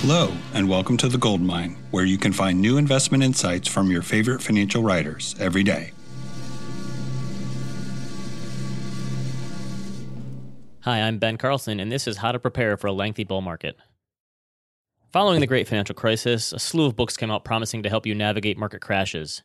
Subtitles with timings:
[0.00, 3.90] Hello, and welcome to The Gold Mine, where you can find new investment insights from
[3.90, 5.90] your favorite financial writers every day.
[10.80, 13.76] Hi, I'm Ben Carlson, and this is How to Prepare for a Lengthy Bull Market.
[15.12, 18.14] Following the Great Financial Crisis, a slew of books came out promising to help you
[18.14, 19.42] navigate market crashes.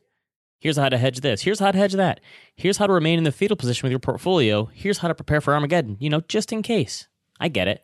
[0.60, 1.40] Here's how to hedge this.
[1.40, 2.20] Here's how to hedge that.
[2.54, 4.66] Here's how to remain in the fetal position with your portfolio.
[4.66, 7.08] Here's how to prepare for Armageddon, you know, just in case.
[7.40, 7.82] I get it.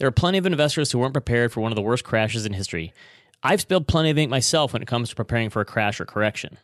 [0.00, 2.54] There are plenty of investors who weren't prepared for one of the worst crashes in
[2.54, 2.94] history.
[3.42, 6.06] I've spilled plenty of ink myself when it comes to preparing for a crash or
[6.06, 6.56] correction.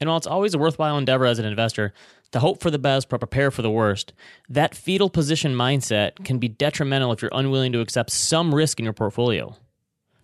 [0.00, 1.94] And while it's always a worthwhile endeavor as an investor
[2.32, 4.12] to hope for the best but prepare for the worst,
[4.48, 8.84] that fetal position mindset can be detrimental if you're unwilling to accept some risk in
[8.84, 9.54] your portfolio.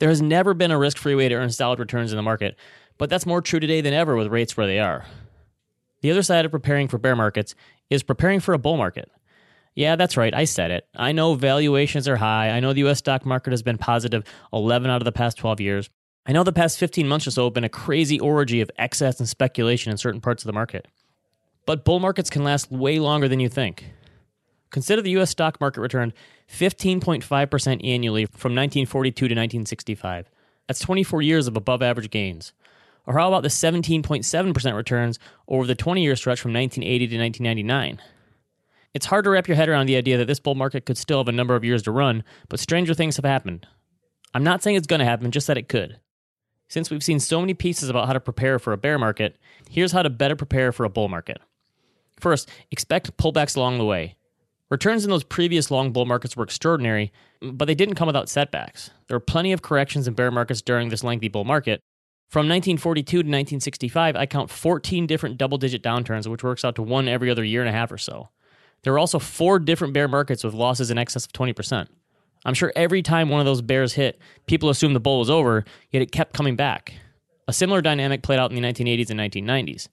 [0.01, 2.57] There has never been a risk free way to earn solid returns in the market,
[2.99, 5.05] but that's more true today than ever with rates where they are.
[6.01, 7.55] The other side of preparing for bear markets
[7.91, 9.09] is preparing for a bull market.
[9.81, 10.35] Yeah, that's right.
[10.35, 10.87] I said it.
[10.95, 12.51] I know valuations are high.
[12.51, 15.59] I know the US stock market has been positive 11 out of the past 12
[15.59, 15.89] years.
[16.27, 19.19] I know the past 15 months or so have been a crazy orgy of excess
[19.21, 20.87] and speculation in certain parts of the market.
[21.65, 23.87] But bull markets can last way longer than you think.
[24.69, 26.13] Consider the US stock market returned
[26.55, 30.29] 15.5% annually from 1942 to 1965.
[30.69, 32.53] That's 24 years of above average gains.
[33.07, 38.20] Or how about the 17.7% returns over the 20 year stretch from 1980 to 1999?
[38.93, 41.19] It's hard to wrap your head around the idea that this bull market could still
[41.19, 43.67] have a number of years to run, but stranger things have happened.
[44.35, 46.01] I'm not saying it's going to happen, just that it could.
[46.69, 49.37] Since we've seen so many pieces about how to prepare for a bear market,
[49.69, 51.39] here's how to better prepare for a bull market.
[52.19, 54.17] First, expect pullbacks along the way.
[54.71, 58.91] Returns in those previous long bull markets were extraordinary, but they didn't come without setbacks.
[59.09, 61.81] There were plenty of corrections in bear markets during this lengthy bull market,
[62.31, 66.83] from 1942 to 1965, I count 14 different double digit downturns, which works out to
[66.83, 68.29] one every other year and a half or so.
[68.83, 71.87] There were also four different bear markets with losses in excess of 20%.
[72.45, 75.65] I'm sure every time one of those bears hit, people assumed the bull was over,
[75.91, 76.95] yet it kept coming back.
[77.47, 79.89] A similar dynamic played out in the 1980s and 1990s.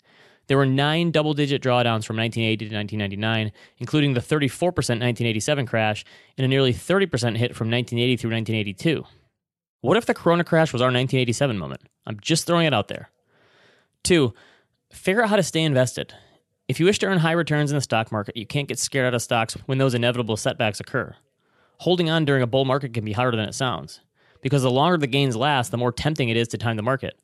[0.48, 6.06] There were nine double digit drawdowns from 1980 to 1999, including the 34% 1987 crash
[6.38, 9.04] and a nearly 30% hit from 1980 through 1982.
[9.82, 11.82] What if the Corona crash was our 1987 moment?
[12.06, 13.10] I'm just throwing it out there.
[14.04, 14.34] Two,
[14.92, 16.14] figure out how to stay invested.
[16.68, 19.06] If you wish to earn high returns in the stock market, you can't get scared
[19.06, 21.16] out of stocks when those inevitable setbacks occur.
[21.78, 24.02] Holding on during a bull market can be harder than it sounds,
[24.42, 27.18] because the longer the gains last, the more tempting it is to time the market.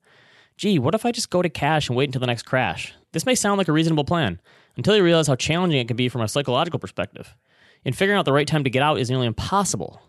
[0.56, 2.94] Gee, what if I just go to cash and wait until the next crash?
[3.12, 4.40] This may sound like a reasonable plan,
[4.78, 7.36] until you realize how challenging it can be from a psychological perspective.
[7.84, 10.02] And figuring out the right time to get out is nearly impossible.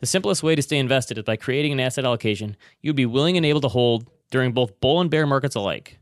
[0.00, 3.36] The simplest way to stay invested is by creating an asset allocation you'd be willing
[3.36, 5.98] and able to hold during both bull and bear markets alike.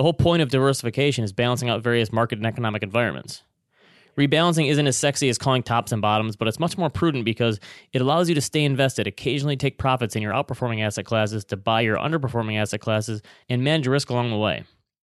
[0.00, 3.42] The whole point of diversification is balancing out various market and economic environments.
[4.16, 7.60] Rebalancing isn't as sexy as calling tops and bottoms, but it's much more prudent because
[7.92, 11.56] it allows you to stay invested, occasionally take profits in your outperforming asset classes to
[11.58, 14.64] buy your underperforming asset classes, and manage risk along the way.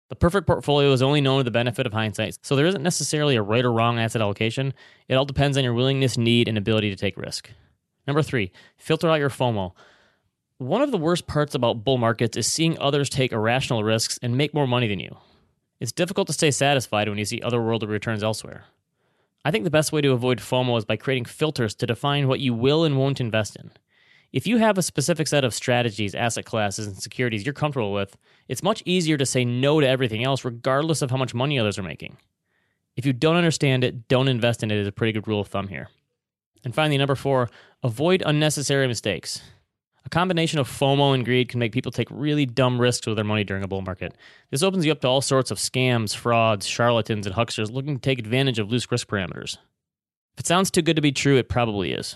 [0.09, 3.35] The perfect portfolio is only known with the benefit of hindsight, so there isn't necessarily
[3.35, 4.75] a right or wrong asset allocation.
[5.07, 7.49] It all depends on your willingness, need, and ability to take risk.
[8.05, 9.73] Number three, filter out your FOMO.
[10.63, 14.37] One of the worst parts about bull markets is seeing others take irrational risks and
[14.37, 15.17] make more money than you.
[15.81, 18.63] It's difficult to stay satisfied when you see otherworldly returns elsewhere.
[19.43, 22.39] I think the best way to avoid FOMO is by creating filters to define what
[22.39, 23.71] you will and won't invest in.
[24.31, 28.15] If you have a specific set of strategies, asset classes, and securities you're comfortable with,
[28.47, 31.77] it's much easier to say no to everything else, regardless of how much money others
[31.77, 32.15] are making.
[32.95, 35.49] If you don't understand it, don't invest in it is a pretty good rule of
[35.49, 35.89] thumb here.
[36.63, 37.49] And finally, number four,
[37.83, 39.41] avoid unnecessary mistakes.
[40.05, 43.23] A combination of FOMO and greed can make people take really dumb risks with their
[43.23, 44.15] money during a bull market.
[44.51, 48.01] This opens you up to all sorts of scams, frauds, charlatans, and hucksters looking to
[48.01, 49.57] take advantage of loose risk parameters.
[50.33, 52.15] If it sounds too good to be true, it probably is.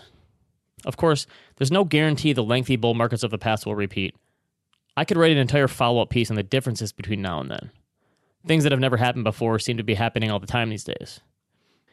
[0.85, 4.15] Of course, there's no guarantee the lengthy bull markets of the past will repeat.
[4.95, 7.71] I could write an entire follow up piece on the differences between now and then.
[8.45, 11.21] Things that have never happened before seem to be happening all the time these days.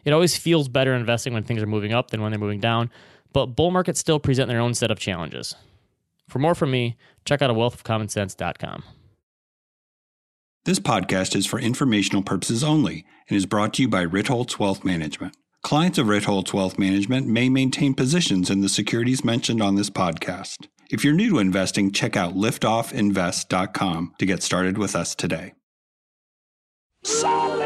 [0.05, 2.91] It always feels better investing when things are moving up than when they're moving down,
[3.33, 5.55] but bull markets still present their own set of challenges.
[6.29, 8.83] For more from me, check out a wealthofcommonsense.com.
[10.65, 14.83] This podcast is for informational purposes only and is brought to you by Ritholtz Wealth
[14.83, 15.37] Management.
[15.63, 20.69] Clients of Ritholtz Wealth Management may maintain positions in the securities mentioned on this podcast.
[20.91, 25.55] If you're new to investing, check out liftoffinvest.com to get started with us today.
[27.03, 27.64] Solid.